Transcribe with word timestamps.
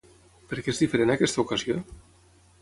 Per 0.53 0.57
què 0.67 0.73
és 0.73 0.81
diferent 0.83 1.13
aquesta 1.17 1.45
ocasió? 1.45 1.77